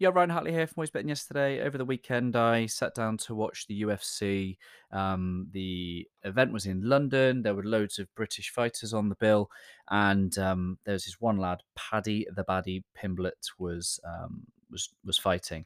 [0.00, 1.60] Yeah, Ryan Hartley here from Always Betting Yesterday.
[1.60, 4.56] Over the weekend, I sat down to watch the UFC.
[4.92, 7.42] Um, the event was in London.
[7.42, 9.50] There were loads of British fighters on the bill,
[9.90, 15.18] and um, there was this one lad, Paddy the Baddy Pimblett, was um, was was
[15.18, 15.64] fighting,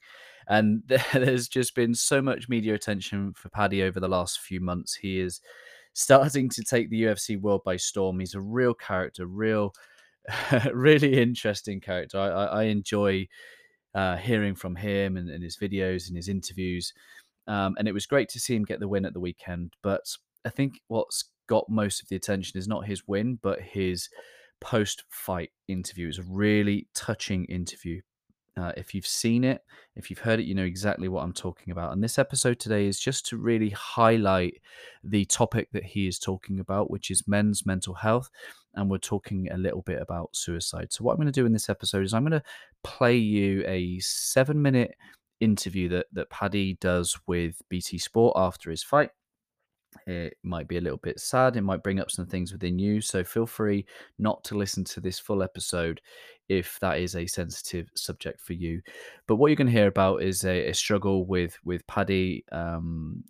[0.48, 4.94] and there's just been so much media attention for Paddy over the last few months.
[4.94, 5.42] He is
[5.92, 8.18] starting to take the UFC world by storm.
[8.18, 9.74] He's a real character, real,
[10.72, 12.18] really interesting character.
[12.18, 13.28] I, I, I enjoy
[13.94, 16.92] uh, hearing from him and, and, his videos and his interviews.
[17.46, 19.74] Um, and it was great to see him get the win at the weekend.
[19.82, 20.02] But
[20.44, 24.08] I think what's got most of the attention is not his win, but his
[24.60, 26.08] post fight interview.
[26.08, 28.00] It's a really touching interview.
[28.54, 29.62] Uh, if you've seen it,
[29.96, 31.92] if you've heard it, you know exactly what I'm talking about.
[31.92, 34.60] And this episode today is just to really highlight
[35.02, 38.28] the topic that he is talking about, which is men's mental health.
[38.74, 40.92] And we're talking a little bit about suicide.
[40.92, 42.42] So, what I'm going to do in this episode is I'm going to
[42.82, 44.94] play you a seven minute
[45.40, 49.10] interview that, that Paddy does with BT Sport after his fight.
[50.06, 51.56] It might be a little bit sad.
[51.56, 53.00] It might bring up some things within you.
[53.00, 53.84] So feel free
[54.18, 56.00] not to listen to this full episode
[56.48, 58.80] if that is a sensitive subject for you.
[59.26, 63.22] But what you're going to hear about is a, a struggle with with Paddy um,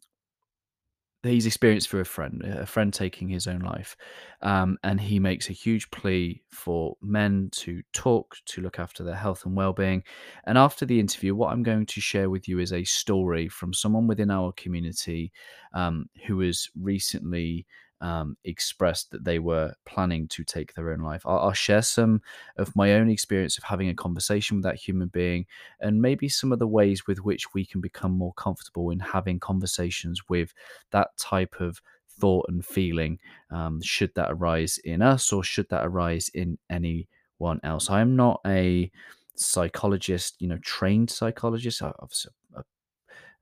[1.30, 3.96] he's experienced through a friend, a friend taking his own life,
[4.42, 9.14] um, and he makes a huge plea for men to talk, to look after their
[9.14, 10.02] health and well-being.
[10.44, 13.72] And after the interview, what I'm going to share with you is a story from
[13.72, 15.32] someone within our community
[15.74, 17.66] um, who was recently
[18.02, 21.22] um, expressed that they were planning to take their own life.
[21.24, 22.20] I'll, I'll, share some
[22.56, 25.46] of my own experience of having a conversation with that human being
[25.80, 29.38] and maybe some of the ways with which we can become more comfortable in having
[29.38, 30.52] conversations with
[30.90, 31.80] that type of
[32.18, 33.20] thought and feeling,
[33.52, 37.88] um, should that arise in us or should that arise in anyone else.
[37.88, 38.90] I am not a
[39.36, 41.80] psychologist, you know, trained psychologist.
[41.82, 41.94] I've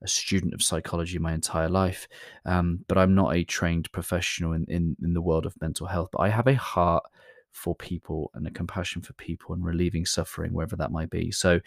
[0.01, 2.07] a student of psychology my entire life,
[2.45, 6.09] um, but I'm not a trained professional in, in, in the world of mental health.
[6.11, 7.03] But I have a heart
[7.51, 11.31] for people and a compassion for people and relieving suffering, wherever that might be.
[11.31, 11.59] So,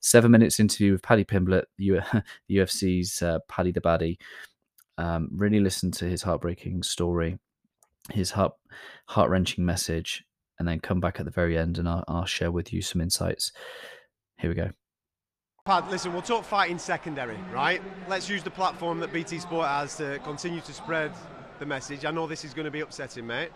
[0.00, 2.00] seven minutes interview with Paddy Pimblett, the,
[2.50, 4.18] UFC's uh, Paddy the Baddy.
[4.98, 7.38] Um, really listen to his heartbreaking story,
[8.12, 8.54] his heart
[9.06, 10.24] heart wrenching message,
[10.58, 13.00] and then come back at the very end and I'll, I'll share with you some
[13.00, 13.52] insights.
[14.38, 14.70] Here we go.
[15.66, 17.82] Pad, listen, we'll talk fighting secondary, right?
[18.08, 21.10] Let's use the platform that BT Sport has to continue to spread
[21.58, 22.04] the message.
[22.04, 23.50] I know this is going to be upsetting, mate.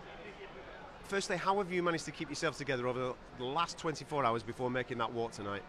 [1.05, 4.69] Firstly, how have you managed to keep yourself together over the last 24 hours before
[4.69, 5.63] making that walk tonight?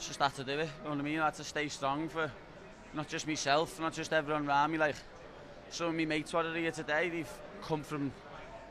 [0.00, 1.20] Just had to do it, you know what I mean?
[1.20, 2.28] I had to stay strong for
[2.92, 4.78] not just myself, not just everyone around me.
[4.78, 4.96] Like,
[5.68, 8.10] some of my mates were here today, they've come from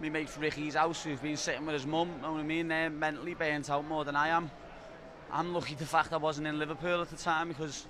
[0.01, 2.67] my mate Ricky's house who've been sitting with his mum, you know what I mean?
[2.67, 4.51] They're mentally burnt out more than I am.
[5.31, 7.85] I'm lucky the fact I wasn't in Liverpool at the time because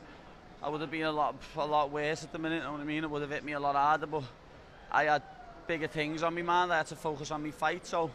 [0.61, 2.57] I would have been a lot a lot worse at the minute.
[2.57, 3.03] You know what I mean?
[3.03, 4.07] It would have hit me a lot harder.
[4.07, 4.23] But
[4.91, 5.23] I had
[5.65, 6.73] bigger things on my mind.
[6.73, 8.11] I had to focus on my fight, so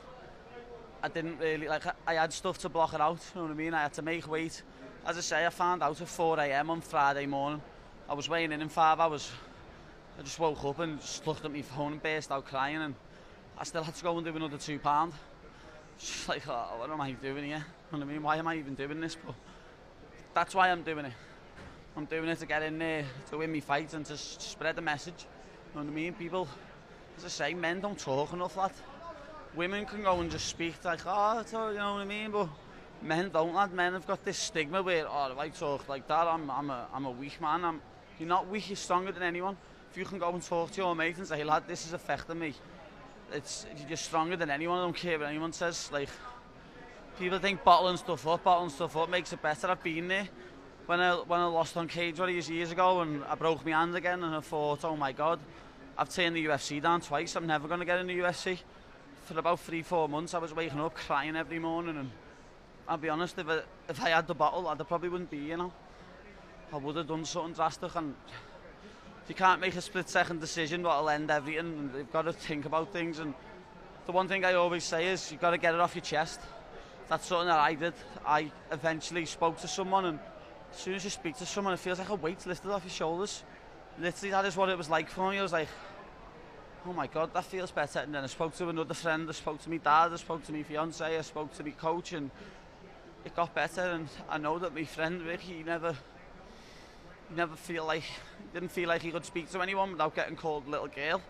[1.03, 1.85] I didn't really like.
[2.07, 3.19] I had stuff to block it out.
[3.35, 3.73] You know what I mean?
[3.73, 4.62] I had to make weight.
[5.07, 6.71] As I say, I found out at 4 a.m.
[6.71, 7.62] on Friday morning.
[8.09, 9.31] I was weighing in in five hours.
[10.19, 12.95] I just woke up and just looked at my phone and burst out crying, and
[13.56, 15.15] I still had to go and do another two pound.
[15.99, 17.65] Just like, oh, what am I doing here?
[17.94, 18.22] You know what I mean?
[18.25, 19.16] Why am I even doing this?
[19.25, 19.37] But
[20.34, 21.12] that's why I'm doing it.
[21.97, 24.82] I'm doing it to get in there, to win me fight and to spread the
[24.82, 25.27] message.
[25.72, 26.12] You know what I mean?
[26.15, 26.49] People,
[27.16, 28.72] as I say, men don't talk enough, lad.
[29.55, 32.32] Women can go and just speak like, oh, you know what I mean?
[32.32, 32.49] But
[33.00, 33.72] men don't, lad.
[33.72, 36.88] Men have got this stigma where, oh, if I talk like that, I'm, I'm, a,
[36.93, 37.65] I'm a weak man.
[37.65, 37.81] I'm,
[38.19, 39.56] you're not weak, you're stronger than anyone.
[39.93, 42.41] If you can go and talk to your mate and say, lad, this is affecting
[42.41, 42.55] me,
[43.32, 44.81] it's, you're stronger than anyone.
[44.81, 45.91] I don't care what anyone says.
[45.93, 46.09] Like,
[47.19, 49.69] people think bottling stuff up, bottling stuff up makes it better.
[49.69, 50.29] I've been there.
[50.87, 53.73] When I, when I lost on Cage one these years ago and I broke my
[53.73, 55.39] hand again and I thought, oh my God,
[55.97, 57.37] I've turned the UFC down twice.
[57.37, 58.59] I'm never going to get in the UFC.
[59.25, 61.97] For about three, four months, I was waking up crying every morning.
[61.97, 62.11] And
[62.87, 65.57] I'll be honest, if I, if I had the bottle, I probably wouldn't be, you
[65.57, 65.73] know.
[66.73, 67.94] I would have done something drastic.
[67.94, 68.15] And
[69.23, 71.67] if you can't make a split second decision, what'll end everything.
[71.67, 73.21] And you've got to think about things.
[73.21, 73.33] And
[74.05, 76.41] the one thing I always say is you've got to get it off your chest.
[77.09, 77.95] That's something that I did.
[78.27, 80.19] I eventually spoke to someone, and
[80.73, 82.91] as soon as you speak to someone, it feels like a weight lifted off your
[82.91, 83.43] shoulders.
[84.01, 85.39] Literally, that is what it was like for me.
[85.39, 85.69] I was like,
[86.87, 88.01] oh my god, that feels better.
[88.01, 90.53] And then I spoke to another friend, I spoke to my dad, I spoke to
[90.53, 92.31] my fiance, I spoke to my coach, and
[93.25, 93.83] it got better.
[93.83, 95.95] And I know that my friend Ricky never
[97.35, 98.05] never feel like
[98.53, 101.21] didn't feel like he could speak to anyone without getting called little girl.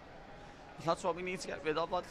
[0.84, 2.04] That's what we need to get rid of, lad.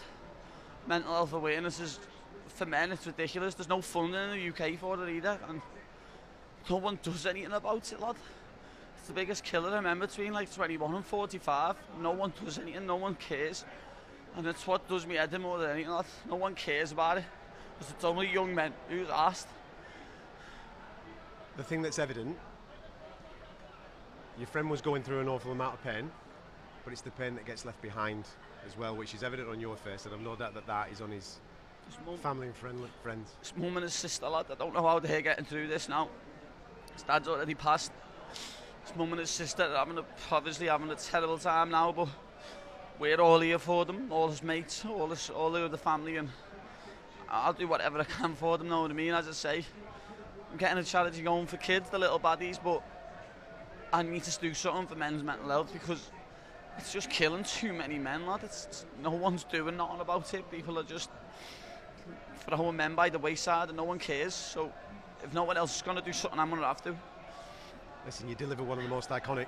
[0.87, 1.99] Mental health awareness is
[2.47, 3.55] for men it's ridiculous.
[3.55, 5.61] There's no funding in the UK for it either, and
[6.69, 8.15] no one does anything about it, lad.
[8.97, 11.75] It's the biggest killer I remember between like 21 and 45.
[12.01, 13.65] No one does anything, no one cares.
[14.35, 16.05] And it's what does me head more than anything, lad.
[16.29, 17.25] No one cares about it.
[17.77, 19.49] Because it's only young men who's asked.
[21.57, 22.37] The thing that's evident,
[24.37, 26.09] your friend was going through an awful amount of pain,
[26.83, 28.25] but it's the pain that gets left behind
[28.65, 31.01] as well, which is evident on your face, and I've no doubt that that is
[31.01, 31.39] on His
[32.05, 33.35] mum, family and friend, friends.
[33.39, 34.45] his mum and his sister, lad.
[34.51, 36.09] I don't know how they're getting through this now.
[36.93, 37.91] His dad's already passed.
[38.85, 42.09] His mum and his sister are having a, obviously having a terrible time now, but
[42.99, 46.29] we're all here for them, all his mates, all his, all the other family, and
[47.29, 48.69] I'll do whatever I can for them.
[48.69, 49.13] Know what I mean?
[49.13, 49.65] As I say,
[50.51, 52.83] I'm getting a charity going for kids, the little baddies, but
[53.91, 56.11] I need to do something for men's mental health because
[56.77, 58.41] it's just killing too many men, lad.
[58.43, 60.49] It's, it's no one's doing nothing about it.
[60.51, 61.09] People are just
[62.47, 64.33] throwing men by the wayside, and no one cares.
[64.33, 64.71] So
[65.23, 66.95] if no one else is going to do something, I'm going to have to.
[68.05, 69.47] Listen, you deliver one of the most iconic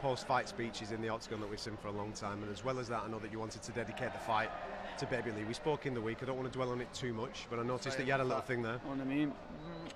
[0.00, 2.78] post-fight speeches in the octagon that we've seen for a long time, and as well
[2.78, 4.50] as that, I know that you wanted to dedicate the fight
[4.98, 5.44] to Baby Lee.
[5.44, 6.18] We spoke in the week.
[6.22, 8.20] I don't want to dwell on it too much, but I noticed that you had
[8.20, 8.80] a little thing there.
[8.84, 9.28] You know what I mean?
[9.28, 9.90] Mm,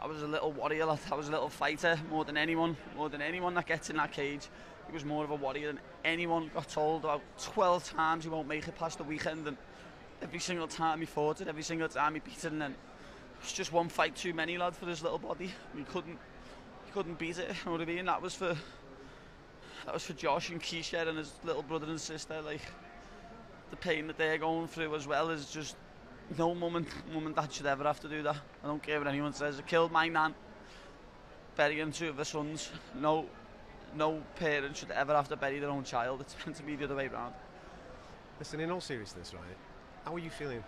[0.00, 0.88] I was a little warrior.
[0.88, 4.12] I was a little fighter more than anyone, more than anyone that gets in that
[4.12, 4.48] cage.
[4.88, 6.50] He was more of a warrior than anyone.
[6.54, 9.56] Got told about 12 times he won't make it past the weekend, and
[10.22, 12.74] every single time he fought it, every single time he beat it, and then
[13.40, 15.52] it's just one fight too many, lad, for his little body.
[15.76, 16.18] He couldn't,
[16.84, 17.48] he couldn't beat it.
[17.48, 18.06] You know what I mean?
[18.06, 18.56] That was for,
[19.84, 22.40] that was for Josh and Keisha and his little brother and sister.
[22.42, 22.62] Like
[23.70, 25.76] the pain that they're going through as well is just
[26.36, 28.36] no mum and dad should ever have to do that.
[28.64, 29.58] I don't care what anyone says.
[29.58, 30.34] I killed my nan,
[31.56, 32.70] burying two of her sons.
[33.00, 33.26] No,
[33.94, 36.20] no parent should ever have to bury their own child.
[36.22, 37.34] It's meant to be the other way around.
[38.38, 39.42] Listen, in all seriousness, right?
[40.06, 40.62] How are you feeling?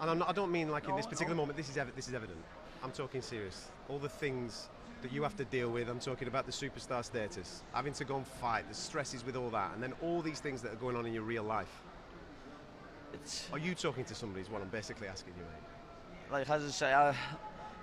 [0.00, 1.42] And I'm not, I don't mean like in this particular no.
[1.42, 1.58] moment.
[1.58, 2.38] This is evi- this is evident.
[2.84, 3.66] I'm talking serious.
[3.88, 4.68] All the things
[5.02, 5.88] that you have to deal with.
[5.88, 9.50] I'm talking about the superstar status, having to go and fight, the stresses with all
[9.50, 11.82] that, and then all these things that are going on in your real life.
[13.12, 14.42] It's Are you talking to somebody?
[14.42, 16.32] Is what I'm basically asking you, mate.
[16.32, 17.16] like as I say, I,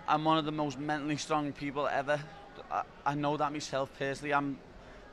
[0.07, 2.17] I'm one of the most mentally strong people ever.
[2.71, 4.33] I, I know that myself personally.
[4.33, 4.57] I'm,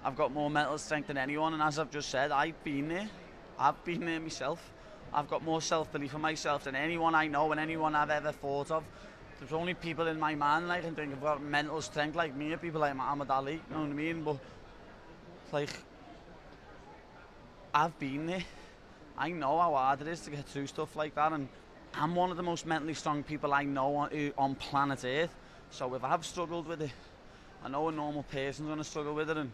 [0.05, 3.11] I've got more mental strength than anyone, and as I've just said, I've been there.
[3.59, 4.71] I've been there myself.
[5.15, 8.73] I've got more self-belief in myself than anyone I know and anyone I've ever thought
[8.73, 8.83] of.
[9.39, 12.55] There's only people in my mind I can think have got mental strength like me,
[12.57, 13.53] people like Muhammad Ali.
[13.53, 14.25] You know what I mean?
[14.25, 14.39] But
[15.53, 15.71] like,
[17.73, 18.43] I've been there.
[19.17, 21.49] I know how hard it is to get through stuff like that, and
[21.95, 25.33] I'm one of the most mentally strong people I know on, on planet Earth.
[25.71, 26.91] So if I've struggled with it,
[27.65, 29.37] I know a normal person's going to struggle with it.
[29.37, 29.53] And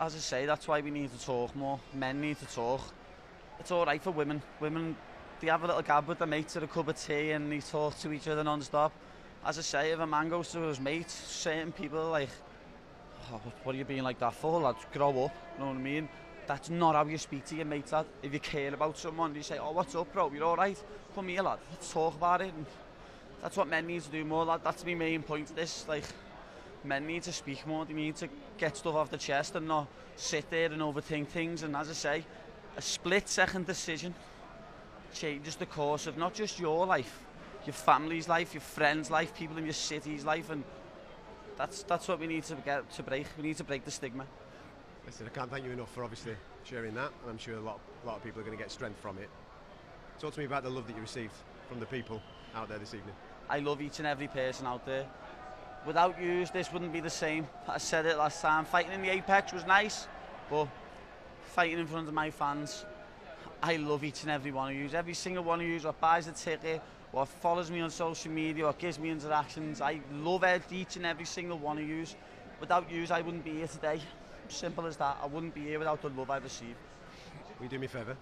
[0.00, 1.78] as I say, that's why we need to talk more.
[1.92, 2.80] Men need to talk.
[3.58, 4.42] it's all right for women.
[4.60, 4.96] Women,
[5.40, 7.60] they have a little gab with their mates at a cup of tea and they
[7.60, 8.92] talk to each other non-stop.
[9.44, 12.28] As I say, if a man goes to his mate, certain people are like,
[13.32, 14.76] oh, what are you being like that for, lad?
[14.92, 16.08] Grow up, you know what I mean?
[16.46, 18.06] That's not how you speak to your mate, lad.
[18.22, 20.30] If you care about someone, you say, oh, what's up, bro?
[20.32, 20.80] You're all right?
[21.14, 21.58] Come here, lad.
[21.70, 22.52] Let's talk about it.
[22.54, 22.66] And
[23.40, 24.60] that's what men need to do more, lad.
[24.64, 25.86] That's my main point of this.
[25.88, 26.04] Like,
[26.84, 27.84] men need to speak more.
[27.84, 28.28] They need to
[28.58, 31.62] get stuff off the chest and not sit there and overthink things.
[31.62, 32.24] And as I say,
[32.76, 34.14] a split-second decision
[35.14, 37.24] changes the course of not just your life,
[37.66, 40.64] your family's life, your friends' life, people in your city's life, and
[41.56, 43.26] that's that's what we need to get to break.
[43.36, 44.24] We need to break the stigma.
[45.04, 47.80] Listen, I can't thank you enough for obviously sharing that, and I'm sure a lot,
[48.04, 49.28] a lot of people are going to get strength from it.
[50.18, 51.34] Talk to me about the love that you received
[51.68, 52.22] from the people
[52.54, 53.14] out there this evening.
[53.50, 55.06] I love each and every person out there.
[55.84, 57.46] Without you, this wouldn't be the same.
[57.66, 58.64] I said it last time.
[58.64, 60.06] Fighting in the Apex was nice,
[60.48, 60.68] but
[61.42, 62.84] fighting in front of my fans,
[63.62, 64.88] I love each and every one of you.
[64.92, 66.82] Every single one of you what buys a ticket,
[67.12, 69.80] what follows me on social media, what gives me interactions.
[69.80, 72.04] I love each and every single one of you.
[72.60, 74.00] Without you, I wouldn't be here today.
[74.48, 75.18] Simple as that.
[75.22, 76.76] I wouldn't be here without the love I've received.
[77.58, 78.16] Will you do me a favour?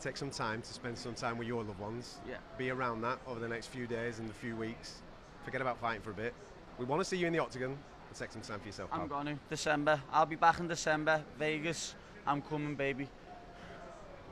[0.00, 2.18] Take some time to spend some time with your loved ones.
[2.28, 2.36] Yeah.
[2.56, 5.02] Be around that over the next few days and the few weeks.
[5.44, 6.34] Forget about fighting for a bit.
[6.78, 7.76] We want to see you in the octagon
[8.10, 8.90] and take some time for yourself.
[8.92, 9.08] I'm pal.
[9.08, 9.38] going to.
[9.48, 10.02] December.
[10.12, 11.22] I'll be back in December.
[11.38, 11.94] Vegas.
[12.26, 13.08] I'm coming, baby.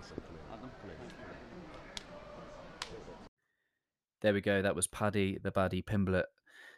[0.01, 0.43] Listen, come here.
[0.53, 0.71] Adam.
[0.81, 0.99] Come here.
[4.21, 4.61] There we go.
[4.61, 6.25] That was Paddy the Baddy Pimblett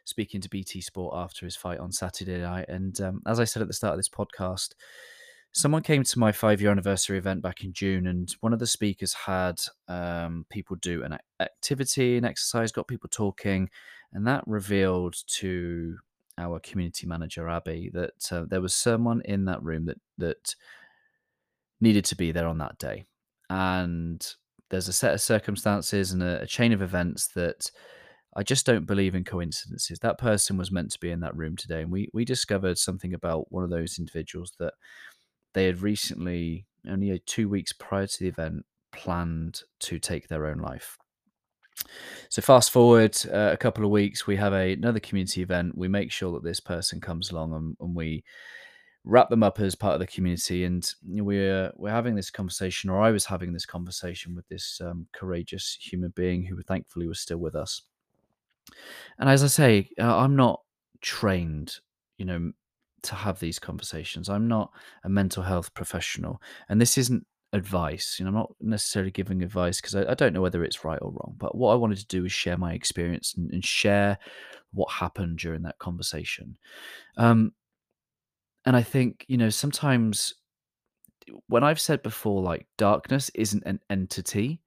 [0.05, 2.67] speaking to BT Sport after his fight on Saturday night.
[2.69, 4.75] And um, as I said at the start of this podcast,
[5.53, 8.67] someone came to my five year anniversary event back in June, and one of the
[8.67, 13.71] speakers had um, people do an activity, an exercise, got people talking,
[14.13, 15.97] and that revealed to
[16.41, 20.55] our community manager Abby that uh, there was someone in that room that that
[21.81, 23.05] needed to be there on that day,
[23.49, 24.27] and
[24.71, 27.71] there's a set of circumstances and a, a chain of events that
[28.37, 29.99] I just don't believe in coincidences.
[29.99, 33.15] That person was meant to be in that room today, and we we discovered something
[33.15, 34.75] about one of those individuals that
[35.53, 40.59] they had recently, only two weeks prior to the event, planned to take their own
[40.59, 40.97] life.
[42.29, 45.77] So fast forward uh, a couple of weeks, we have a, another community event.
[45.77, 48.23] We make sure that this person comes along, and, and we
[49.05, 50.65] wrap them up as part of the community.
[50.65, 55.07] And we're we're having this conversation, or I was having this conversation with this um,
[55.13, 57.83] courageous human being who, thankfully, was still with us.
[59.19, 60.61] And as I say, uh, I'm not
[61.01, 61.79] trained,
[62.19, 62.53] you know,
[63.03, 64.29] to have these conversations.
[64.29, 64.71] I'm not
[65.03, 68.17] a mental health professional, and this isn't advice.
[68.19, 70.99] You know, I'm not necessarily giving advice because I, I, don't know whether it's right
[71.03, 71.35] or wrong.
[71.37, 74.19] But what I wanted to do is share my experience and, and share
[74.73, 76.57] what happened during that conversation.
[77.17, 77.53] Um,
[78.67, 80.35] and I think you know sometimes
[81.47, 84.61] when I've said before, like darkness isn't an entity.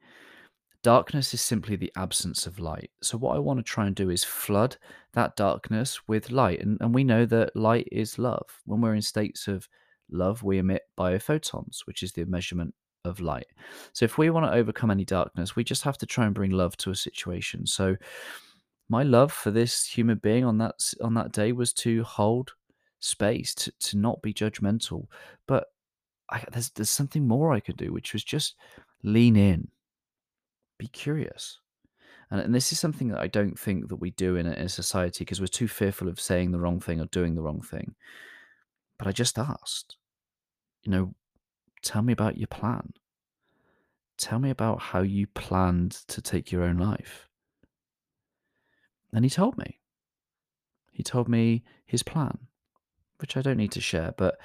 [0.81, 2.91] Darkness is simply the absence of light.
[3.01, 4.75] So, what I want to try and do is flood
[5.13, 6.59] that darkness with light.
[6.59, 8.45] And, and we know that light is love.
[8.65, 9.67] When we're in states of
[10.13, 12.73] love, we emit biophotons, which is the measurement
[13.05, 13.47] of light.
[13.93, 16.51] So, if we want to overcome any darkness, we just have to try and bring
[16.51, 17.65] love to a situation.
[17.65, 17.95] So,
[18.89, 22.53] my love for this human being on that on that day was to hold
[22.99, 25.07] space, to, to not be judgmental.
[25.47, 25.67] But
[26.29, 28.55] I, there's there's something more I could do, which was just
[29.03, 29.69] lean in
[30.83, 31.59] be curious.
[32.31, 34.69] And, and this is something that I don't think that we do in in a
[34.69, 37.95] society because we're too fearful of saying the wrong thing or doing the wrong thing.
[38.97, 39.97] But I just asked,
[40.83, 41.13] you know,
[41.81, 42.93] tell me about your plan.
[44.17, 47.27] Tell me about how you planned to take your own life.
[49.11, 49.79] And he told me.
[50.91, 52.37] He told me his plan,
[53.17, 54.37] which I don't need to share, but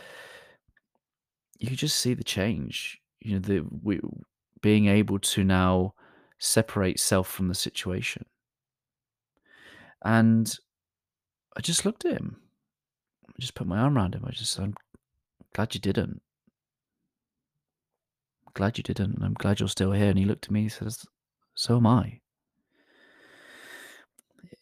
[1.58, 2.98] you could just see the change.
[3.20, 4.00] You know, the we
[4.62, 5.94] being able to now
[6.38, 8.24] separate self from the situation.
[10.02, 10.56] And
[11.56, 12.36] I just looked at him.
[13.28, 14.24] I just put my arm around him.
[14.26, 14.74] I just said, I'm
[15.54, 16.22] glad you didn't.
[18.58, 19.22] Glad you didn't.
[19.22, 20.08] I'm glad you're still here.
[20.08, 21.06] And he looked at me and says,
[21.54, 22.18] So am I.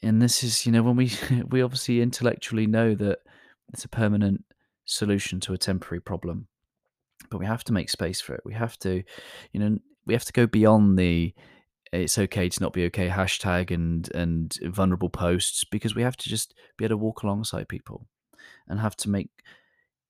[0.02, 1.12] And this is, you know, when we
[1.48, 3.20] we obviously intellectually know that
[3.72, 4.44] it's a permanent
[4.84, 6.46] solution to a temporary problem.
[7.30, 8.42] But we have to make space for it.
[8.44, 9.02] We have to,
[9.52, 11.32] you know, we have to go beyond the
[11.90, 16.28] it's okay to not be okay hashtag and and vulnerable posts because we have to
[16.28, 18.06] just be able to walk alongside people
[18.68, 19.30] and have to make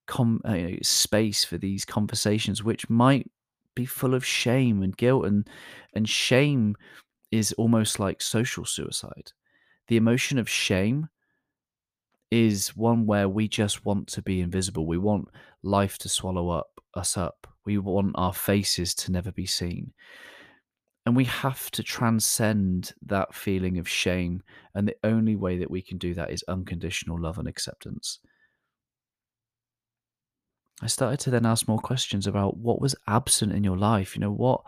[0.09, 3.31] com- uh, space for these conversations which might
[3.77, 5.49] be full of shame and guilt and
[5.95, 6.75] and shame
[7.31, 9.31] is almost like social suicide
[9.87, 11.09] the emotion of shame
[12.33, 15.29] is one where we just want to be invisible we want
[15.63, 19.93] life to swallow up us up we want our faces to never be seen
[21.07, 24.43] and we have to transcend that feeling of shame.
[24.75, 28.19] And the only way that we can do that is unconditional love and acceptance.
[30.83, 34.15] I started to then ask more questions about what was absent in your life.
[34.15, 34.63] You know, what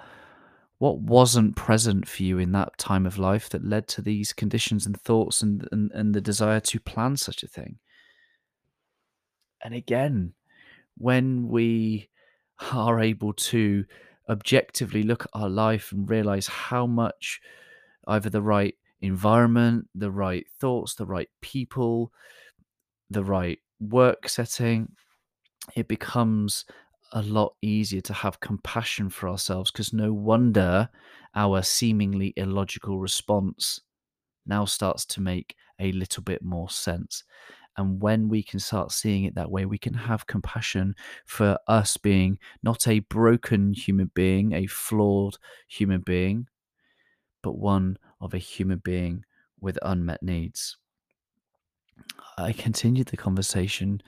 [0.78, 4.86] what wasn't present for you in that time of life that led to these conditions
[4.86, 7.78] and thoughts and, and, and the desire to plan such a thing.
[9.62, 10.34] And again,
[10.96, 12.08] when we
[12.72, 13.84] are able to
[14.28, 17.40] objectively look at our life and realize how much
[18.06, 22.12] either the right environment, the right thoughts, the right people,
[23.10, 24.92] the right work setting,
[25.74, 26.64] it becomes
[27.12, 30.88] a lot easier to have compassion for ourselves because no wonder
[31.34, 33.80] our seemingly illogical response
[34.46, 37.24] now starts to make a little bit more sense.
[37.76, 40.96] And when we can start seeing it that way, we can have compassion
[41.26, 45.36] for us being not a broken human being, a flawed
[45.68, 46.48] human being,
[47.42, 49.24] but one of a human being
[49.60, 50.76] with unmet needs.
[52.36, 54.02] I continued the conversation,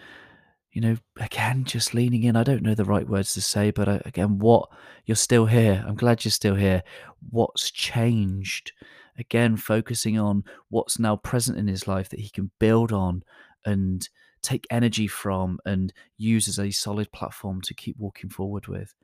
[0.73, 2.37] you know, again, just leaning in.
[2.37, 4.69] I don't know the right words to say, but uh, again, what
[5.05, 5.85] you're still here.
[5.87, 6.83] I'm glad you're still here.
[7.31, 8.73] What's changed?
[9.19, 13.23] Again, focusing on what's now present in his life that he can build on
[13.65, 14.09] and
[14.43, 18.95] take energy from and use as a solid platform to keep walking forward with.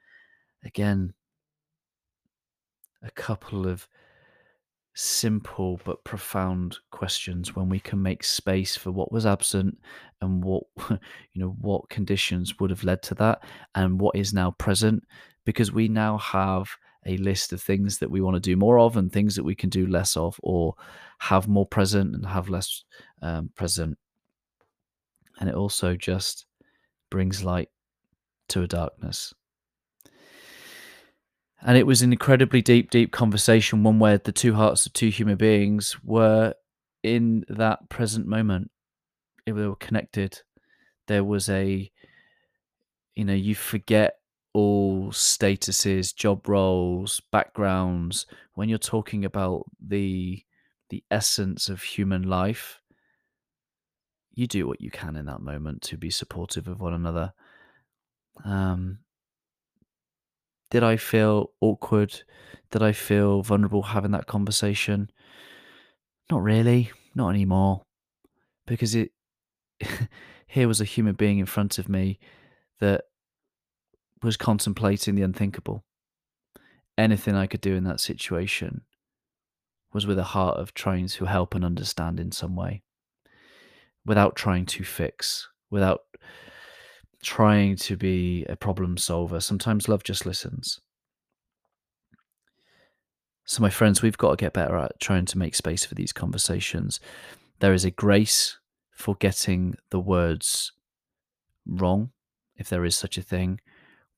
[0.65, 1.15] Again,
[3.03, 3.89] a couple of
[4.99, 9.77] simple but profound questions when we can make space for what was absent
[10.23, 10.99] and what you
[11.35, 13.43] know what conditions would have led to that
[13.75, 15.05] and what is now present
[15.45, 16.71] because we now have
[17.05, 19.55] a list of things that we want to do more of and things that we
[19.55, 20.75] can do less of or
[21.19, 22.83] have more present and have less
[23.21, 23.99] um, present
[25.39, 26.47] and it also just
[27.11, 27.69] brings light
[28.49, 29.35] to a darkness.
[31.63, 35.09] And it was an incredibly deep, deep conversation, one where the two hearts of two
[35.09, 36.55] human beings were
[37.03, 38.71] in that present moment.
[39.47, 40.43] They were connected.
[41.07, 41.91] There was a,
[43.15, 44.17] you know, you forget
[44.53, 50.43] all statuses, job roles, backgrounds when you're talking about the
[50.89, 52.81] the essence of human life.
[54.35, 57.33] You do what you can in that moment to be supportive of one another.
[58.45, 58.99] Um,
[60.71, 62.23] did I feel awkward?
[62.71, 65.11] Did I feel vulnerable having that conversation?
[66.31, 67.83] Not really, not anymore.
[68.67, 69.13] Because it
[70.47, 72.19] here was a human being in front of me
[72.81, 73.05] that
[74.23, 75.85] was contemplating the unthinkable.
[76.99, 78.83] Anything I could do in that situation
[79.93, 82.83] was with a heart of trying to help and understand in some way
[84.05, 86.01] without trying to fix, without
[87.27, 89.41] trying to be a problem solver.
[89.41, 90.81] Sometimes love just listens.
[93.45, 96.13] So, my friends, we've got to get better at trying to make space for these
[96.13, 97.01] conversations.
[97.59, 98.59] There is a grace
[98.93, 100.71] for getting the words
[101.67, 102.11] wrong,
[102.57, 103.61] if there is such a thing,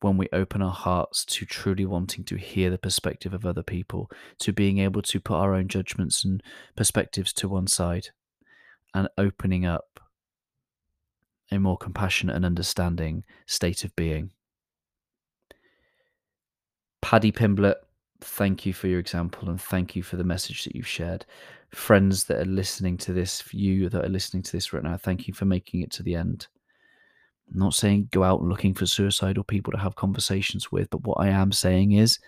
[0.00, 4.10] when we open our hearts to truly wanting to hear the perspective of other people,
[4.40, 6.42] to being able to put our own judgments and
[6.76, 8.08] perspectives to one side,
[8.94, 9.98] and opening up
[11.50, 14.30] a more compassionate and understanding state of being.
[17.00, 17.76] Paddy Pimblett,
[18.20, 21.24] thank you for your example and thank you for the message that you've shared.
[21.70, 25.28] Friends that are listening to this, you that are listening to this right now, thank
[25.28, 26.46] you for making it to the end.
[27.50, 31.20] I'm not saying go out looking for suicidal people to have conversations with, but what
[31.20, 32.18] I am saying is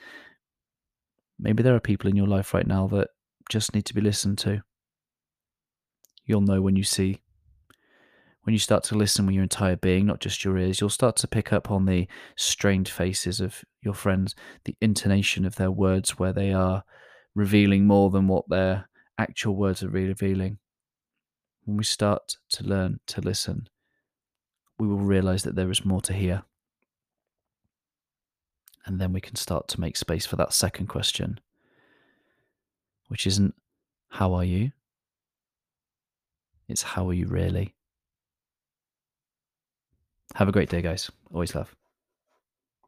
[1.39, 3.09] maybe there are people in your life right now that
[3.51, 4.63] just need to be listened to.
[6.25, 7.21] You'll know when you see
[8.51, 11.15] when you start to listen with your entire being, not just your ears, you'll start
[11.15, 16.19] to pick up on the strained faces of your friends, the intonation of their words
[16.19, 16.83] where they are
[17.33, 18.89] revealing more than what their
[19.19, 20.59] actual words are revealing.
[21.65, 23.69] When we start to learn to listen,
[24.81, 26.43] we will realize that there is more to hear.
[28.85, 31.39] And then we can start to make space for that second question,
[33.07, 33.55] which isn't,
[34.09, 34.73] How are you?
[36.67, 37.77] It's, How are you really?
[40.37, 41.11] Have a great day, guys.
[41.33, 41.80] Always love.